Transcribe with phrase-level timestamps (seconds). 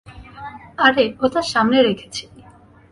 [0.77, 2.23] আরে ওটা সামনে রেখেছি।